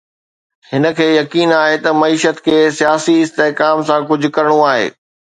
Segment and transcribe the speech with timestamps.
[0.71, 4.89] هن کي يقين آهي ته معيشت کي سياسي استحڪام سان ڪجهه ڪرڻو آهي.